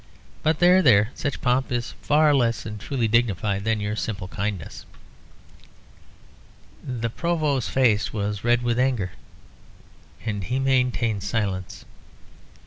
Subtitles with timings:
[0.41, 4.87] But there, there such pomp is far less truly dignified than your simple kindliness."
[6.83, 9.11] The Provost's face was red with anger,
[10.25, 11.85] and he maintained silence.